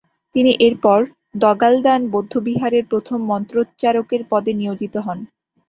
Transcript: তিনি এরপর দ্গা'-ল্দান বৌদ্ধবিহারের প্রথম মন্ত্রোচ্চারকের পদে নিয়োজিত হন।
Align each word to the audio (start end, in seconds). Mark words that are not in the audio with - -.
তিনি 0.35 0.51
এরপর 0.61 0.99
দ্গা'-ল্দান 1.35 2.01
বৌদ্ধবিহারের 2.13 2.83
প্রথম 2.91 3.19
মন্ত্রোচ্চারকের 3.31 4.21
পদে 4.31 4.51
নিয়োজিত 4.53 4.95
হন। 5.05 5.19